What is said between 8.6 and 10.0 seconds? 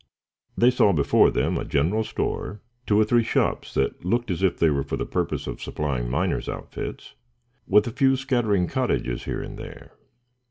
cottages here and there.